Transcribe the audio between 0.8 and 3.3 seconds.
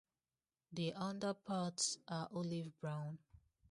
underparts are olive-brown.